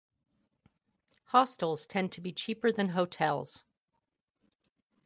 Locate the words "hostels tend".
1.25-2.13